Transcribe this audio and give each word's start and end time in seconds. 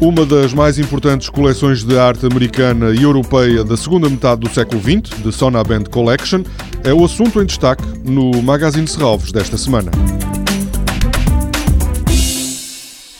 uma 0.00 0.24
das 0.24 0.54
mais 0.54 0.78
importantes 0.78 1.28
coleções 1.28 1.84
de 1.84 1.98
arte 1.98 2.24
americana 2.24 2.90
e 2.94 3.02
europeia 3.02 3.62
da 3.62 3.76
segunda 3.76 4.08
metade 4.08 4.40
do 4.40 4.48
século 4.48 4.80
XX, 4.80 5.22
The 5.22 5.30
Sona 5.30 5.62
Band 5.62 5.84
Collection, 5.84 6.42
é 6.82 6.92
o 6.92 7.04
assunto 7.04 7.40
em 7.42 7.44
destaque 7.44 7.84
no 8.02 8.42
Magazine 8.42 8.88
Serralves 8.88 9.30
desta 9.30 9.58
semana. 9.58 9.90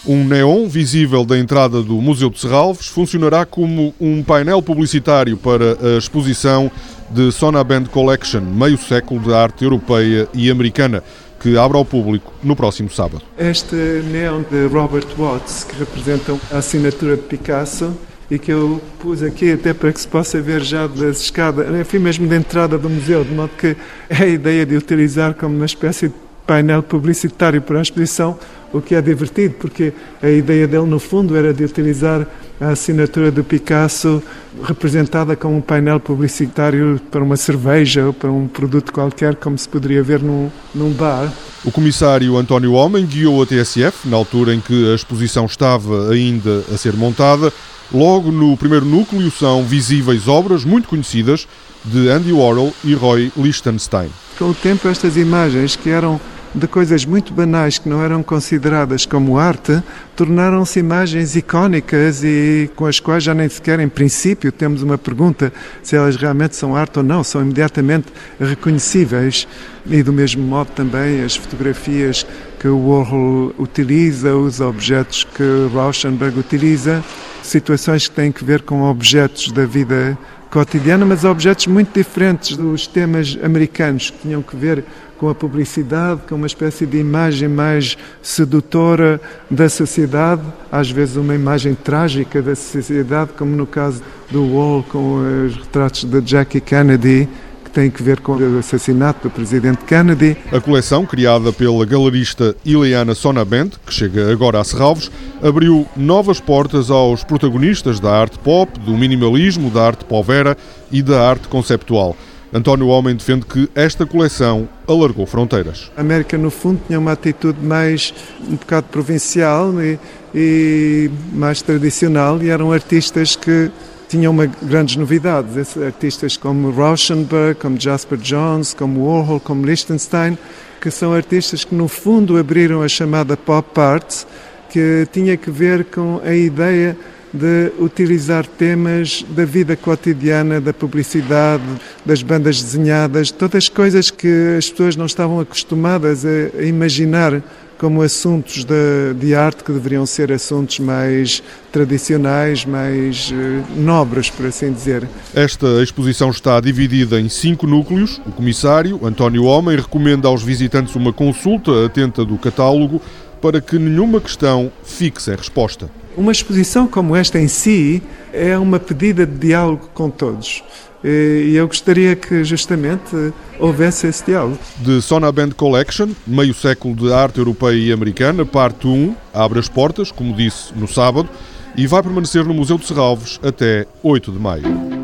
Um 0.07 0.25
neon 0.25 0.67
visível 0.67 1.23
da 1.25 1.39
entrada 1.39 1.83
do 1.83 2.01
Museu 2.01 2.31
de 2.31 2.41
Serralves 2.41 2.87
funcionará 2.87 3.45
como 3.45 3.95
um 4.01 4.23
painel 4.23 4.63
publicitário 4.63 5.37
para 5.37 5.77
a 5.83 5.99
exposição 5.99 6.71
de 7.11 7.31
Sona 7.31 7.63
Band 7.63 7.85
Collection, 7.85 8.41
meio 8.41 8.79
século 8.79 9.21
de 9.21 9.35
arte 9.35 9.65
europeia 9.65 10.27
e 10.33 10.51
americana, 10.51 11.05
que 11.41 11.57
abre 11.57 11.77
ao 11.79 11.85
público 11.85 12.33
no 12.43 12.55
próximo 12.55 12.91
sábado. 12.91 13.23
Este 13.39 13.75
neon 13.75 14.43
de 14.51 14.67
Robert 14.67 15.09
Watts, 15.19 15.65
que 15.65 15.77
representa 15.79 16.37
a 16.53 16.59
assinatura 16.59 17.17
de 17.17 17.23
Picasso, 17.23 17.93
e 18.31 18.39
que 18.39 18.53
eu 18.53 18.81
pus 19.01 19.23
aqui 19.23 19.51
até 19.51 19.75
para 19.75 19.93
que 19.93 20.01
se 20.01 20.07
possa 20.07 20.41
ver 20.41 20.63
já 20.63 20.87
das 20.87 21.21
escadas, 21.21 21.67
enfim, 21.81 21.99
mesmo 21.99 22.29
da 22.29 22.37
entrada 22.37 22.79
do 22.79 22.89
museu, 22.89 23.25
de 23.25 23.35
modo 23.35 23.51
que 23.59 23.77
é 24.09 24.23
a 24.23 24.27
ideia 24.27 24.65
de 24.65 24.77
utilizar 24.77 25.35
como 25.35 25.57
uma 25.57 25.67
espécie 25.67 26.09
de 26.09 26.15
painel 26.47 26.83
publicitário 26.83 27.61
para 27.61 27.79
a 27.79 27.83
exposição, 27.83 28.39
o 28.73 28.81
que 28.81 28.95
é 28.95 29.03
divertido, 29.03 29.55
porque 29.59 29.93
a 30.23 30.29
ideia 30.29 30.69
dele, 30.69 30.87
no 30.87 31.01
fundo, 31.01 31.37
era 31.37 31.53
de 31.53 31.65
utilizar 31.65 32.25
a 32.61 32.69
assinatura 32.69 33.31
do 33.31 33.43
Picasso 33.43 34.23
representada 34.63 35.35
como 35.35 35.57
um 35.57 35.61
painel 35.61 35.99
publicitário 35.99 37.01
para 37.11 37.23
uma 37.23 37.37
cerveja 37.37 38.07
ou 38.07 38.13
para 38.13 38.31
um 38.31 38.47
produto 38.47 38.93
qualquer, 38.93 39.35
como 39.37 39.57
se 39.57 39.69
poderia 39.69 40.03
ver 40.03 40.21
num, 40.21 40.51
num 40.75 40.93
bar. 40.93 41.33
O 41.65 41.71
comissário 41.71 42.37
António 42.37 42.73
Homem 42.73 43.07
guiou 43.07 43.43
a 43.43 43.47
TSF, 43.47 44.09
na 44.09 44.17
altura 44.17 44.55
em 44.55 44.61
que 44.61 44.93
a 44.93 44.95
exposição 44.95 45.47
estava 45.47 46.11
ainda 46.11 46.65
a 46.73 46.77
ser 46.77 46.95
montada. 46.95 47.53
Logo 47.93 48.31
no 48.31 48.57
primeiro 48.57 48.85
núcleo 48.85 49.31
são 49.31 49.65
visíveis 49.65 50.29
obras 50.29 50.65
muito 50.65 50.89
conhecidas 50.89 51.49
de 51.85 52.09
Andy 52.09 52.33
Warhol 52.33 52.73
e 52.85 52.95
Roy 52.95 53.33
Lichtenstein. 53.37 54.11
Com 54.39 54.51
o 54.51 54.55
tempo, 54.55 54.87
estas 54.89 55.17
imagens 55.17 55.77
que 55.77 55.91
eram 55.91 56.21
de 56.55 56.67
coisas 56.67 57.05
muito 57.05 57.33
banais 57.33 57.79
que 57.79 57.89
não 57.89 58.03
eram 58.03 58.23
consideradas 58.23 59.07
como 59.07 59.39
arte, 59.39 59.83
tornaram-se 60.17 60.81
imagens 60.81 61.37
icónicas 61.37 62.25
e 62.25 62.69
com 62.75 62.87
as 62.87 62.99
quais 62.99 63.23
já 63.23 63.33
nem 63.33 63.49
sequer, 63.49 63.79
em 63.79 63.89
princípio, 63.89 64.51
temos 64.51 64.83
uma 64.83 64.99
pergunta 64.99 65.53
se 65.83 65.95
elas 65.95 66.17
realmente 66.17 66.57
são 66.57 66.75
arte 66.75 66.99
ou 66.99 67.05
não, 67.05 67.23
são 67.23 67.43
imediatamente 67.43 68.09
reconhecíveis. 68.39 69.47
E 69.87 70.03
do 70.03 70.13
mesmo 70.13 70.43
modo 70.43 70.69
também 70.75 71.23
as 71.23 71.37
fotografias 71.37 72.27
que 72.59 72.69
o 72.69 72.89
Warhol 72.89 73.55
utiliza, 73.59 74.37
os 74.37 74.61
objetos 74.61 75.25
que 75.25 75.69
Rauschenberg 75.73 76.39
utiliza, 76.39 77.03
situações 77.43 78.09
que 78.09 78.15
têm 78.15 78.31
que 78.31 78.45
ver 78.45 78.63
com 78.63 78.83
objetos 78.83 79.51
da 79.53 79.65
vida 79.65 80.19
cotidiana, 80.51 81.07
mas 81.07 81.25
objetos 81.25 81.67
muito 81.67 81.95
diferentes 81.95 82.57
dos 82.57 82.87
temas 82.87 83.39
americanos 83.43 84.11
que 84.11 84.19
tinham 84.19 84.43
que 84.43 84.57
ver 84.57 84.85
com 85.17 85.29
a 85.29 85.35
publicidade, 85.35 86.23
com 86.29 86.35
uma 86.35 86.47
espécie 86.47 86.87
de 86.87 86.99
imagem 86.99 87.49
mais 87.49 87.97
sedutora 88.23 89.21
da 89.51 89.69
sociedade, 89.69 90.43
às 90.73 90.91
vezes 90.91 91.17
uma 91.17 91.35
imagem 91.35 91.75
trágica 91.75 92.41
da 92.41 92.55
sociedade, 92.55 93.31
como 93.37 93.55
no 93.55 93.67
caso 93.67 94.03
do 94.31 94.43
Wall 94.55 94.83
com 94.83 95.47
os 95.47 95.57
retratos 95.57 96.05
de 96.05 96.21
Jackie 96.25 96.61
Kennedy, 96.61 97.29
que 97.71 97.75
tem 97.75 97.91
que 97.91 98.03
ver 98.03 98.21
com 98.21 98.33
o 98.33 98.59
assassinato 98.59 99.29
do 99.29 99.31
presidente 99.31 99.85
Kennedy. 99.85 100.37
A 100.53 100.61
coleção, 100.61 101.07
criada 101.07 101.53
pela 101.53 101.87
galerista 101.87 102.55
Ileana 102.65 103.15
Sonabend, 103.15 103.73
que 103.87 103.95
chega 103.95 104.31
agora 104.31 104.61
a 104.61 104.65
Serralves, 104.65 105.11
abriu 105.43 105.87
novas 105.97 106.41
portas 106.41 106.91
aos 106.91 107.23
protagonistas 107.23 108.01
da 108.01 108.11
arte 108.11 108.39
pop, 108.41 108.79
do 108.81 108.97
minimalismo, 108.97 109.71
da 109.71 109.87
arte 109.87 110.05
povera 110.05 110.57
e 110.91 111.01
da 111.01 111.29
arte 111.29 111.49
conceptual. 111.49 112.17
António 112.53 112.89
Homem 112.89 113.15
defende 113.15 113.47
que 113.47 113.71
esta 113.77 114.05
coleção 114.05 114.69
alargou 114.89 115.25
fronteiras. 115.25 115.93
A 115.97 116.01
América, 116.01 116.37
no 116.37 116.51
fundo, 116.51 116.81
tinha 116.85 116.99
uma 116.99 117.13
atitude 117.13 117.65
mais 117.65 118.13
um 118.49 118.57
bocado 118.57 118.89
provincial 118.91 119.73
e, 119.81 119.97
e 120.35 121.11
mais 121.33 121.63
tradicional, 121.63 122.43
e 122.43 122.51
eram 122.51 122.73
artistas 122.73 123.37
que 123.37 123.71
tinham 124.11 124.33
uma, 124.33 124.47
grandes 124.47 124.97
novidades. 124.97 125.77
Artistas 125.77 126.37
como 126.37 126.73
Rauschenberg, 126.73 127.55
como 127.61 127.81
Jasper 127.81 128.19
Johns, 128.19 128.75
como 128.75 129.07
Warhol, 129.07 129.39
como 129.39 129.65
Lichtenstein, 129.65 130.37
que 130.81 130.91
são 130.91 131.15
artistas 131.15 131.65
que, 131.65 131.75
no 131.75 131.87
fundo, 131.87 132.37
abriram 132.37 132.83
a 132.83 132.89
chamada 132.89 133.37
pop 133.37 133.81
art, 133.81 134.25
que 134.69 135.07
tinha 135.13 135.37
que 135.37 135.51
ver 135.51 135.85
com 135.85 136.21
a 136.25 136.35
ideia 136.35 136.97
de 137.33 137.71
utilizar 137.79 138.45
temas 138.45 139.25
da 139.29 139.45
vida 139.45 139.77
cotidiana, 139.77 140.61
da 140.61 140.75
publicidade, 140.75 141.63
das 142.05 142.21
bandas 142.21 142.61
desenhadas, 142.61 143.31
todas 143.31 143.65
as 143.65 143.69
coisas 143.69 144.11
que 144.11 144.57
as 144.59 144.69
pessoas 144.69 144.97
não 144.97 145.07
estavam 145.07 145.39
acostumadas 145.39 146.25
a 146.27 146.63
imaginar 146.63 147.41
como 147.81 148.03
assuntos 148.03 148.63
de, 148.63 149.15
de, 149.19 149.35
arte 149.35 149.65
que 149.65 149.73
deveriam 149.73 150.05
ser 150.05 150.31
assuntos 150.31 150.79
mais 150.81 151.43
tradicionais, 151.73 152.67
mais 152.67 153.31
uh, 153.31 153.81
nobres, 153.81 154.29
por 154.29 154.45
assim 154.45 154.71
dizer. 154.71 155.09
Esta 155.35 155.83
exposição 155.83 156.29
está 156.29 156.61
dividida 156.61 157.19
em 157.19 157.31
cinco 157.31 157.67
núcleos. 157.67 158.21
O 158.27 158.33
comissário, 158.33 159.01
António 159.03 159.45
Homem, 159.45 159.77
recomenda 159.77 160.29
aos 160.29 160.43
visitantes 160.43 160.95
uma 160.95 161.11
consulta 161.11 161.87
atenta 161.87 162.23
do 162.23 162.37
catálogo 162.37 163.01
para 163.41 163.63
que 163.63 163.79
nenhuma 163.79 164.21
questão 164.21 164.71
fique 164.85 165.23
sem 165.23 165.35
resposta. 165.35 165.89
Uma 166.17 166.33
exposição 166.33 166.87
como 166.87 167.15
esta 167.15 167.39
em 167.39 167.49
si 167.49 168.03
é 168.33 168.59
uma 168.59 168.79
pedida 168.79 169.25
de 169.25 169.39
diálogo 169.39 169.89
com 169.95 170.11
todos. 170.11 170.63
E 171.03 171.55
eu 171.55 171.67
gostaria 171.67 172.15
que 172.15 172.45
justamente 172.45 173.33
houvesse 173.59 174.07
esse 174.07 174.27
diálogo. 174.27 174.59
The 174.85 175.01
Sona 175.01 175.33
Band 175.33 175.51
Collection, 175.51 176.11
meio 176.27 176.53
século 176.53 176.95
de 176.95 177.13
arte 177.13 177.39
europeia 177.39 177.77
e 177.77 177.93
americana, 177.93 178.45
parte 178.45 178.87
1, 178.87 179.15
abre 179.33 179.59
as 179.59 179.69
portas, 179.69 180.13
como 180.13 180.35
disse, 180.35 180.75
no 180.77 180.87
sábado, 180.87 181.29
e 181.77 181.87
vai 181.87 182.03
permanecer 182.03 182.45
no 182.45 182.53
Museu 182.53 182.77
de 182.77 182.87
Serralves 182.87 183.41
até 183.43 183.87
8 184.03 184.31
de 184.33 184.39
maio. 184.39 185.00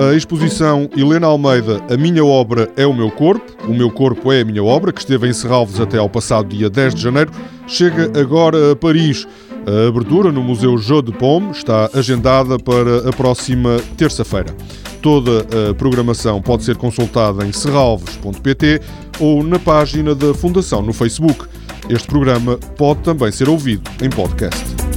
A 0.00 0.14
exposição 0.14 0.88
Helena 0.96 1.26
Almeida, 1.26 1.84
A 1.92 1.94
Minha 1.94 2.24
Obra 2.24 2.70
é 2.74 2.86
o 2.86 2.94
Meu 2.94 3.10
Corpo, 3.10 3.52
O 3.68 3.74
Meu 3.74 3.90
Corpo 3.90 4.32
é 4.32 4.40
a 4.40 4.44
Minha 4.46 4.64
Obra, 4.64 4.94
que 4.94 5.00
esteve 5.00 5.28
em 5.28 5.32
Serralves 5.34 5.78
até 5.78 5.98
ao 5.98 6.08
passado 6.08 6.48
dia 6.48 6.70
10 6.70 6.94
de 6.94 7.02
janeiro, 7.02 7.30
chega 7.66 8.10
agora 8.18 8.72
a 8.72 8.76
Paris. 8.76 9.28
A 9.66 9.88
abertura 9.88 10.32
no 10.32 10.42
Museu 10.42 10.78
Jeu 10.78 11.02
de 11.02 11.12
Paume 11.12 11.50
está 11.50 11.90
agendada 11.92 12.58
para 12.58 13.10
a 13.10 13.12
próxima 13.12 13.76
terça-feira. 13.98 14.56
Toda 15.02 15.44
a 15.68 15.74
programação 15.74 16.40
pode 16.40 16.64
ser 16.64 16.78
consultada 16.78 17.44
em 17.44 17.52
serralves.pt 17.52 18.80
ou 19.20 19.44
na 19.44 19.58
página 19.58 20.14
da 20.14 20.32
Fundação 20.32 20.80
no 20.80 20.94
Facebook. 20.94 21.44
Este 21.90 22.08
programa 22.08 22.56
pode 22.78 23.00
também 23.00 23.30
ser 23.30 23.50
ouvido 23.50 23.82
em 24.02 24.08
podcast. 24.08 24.89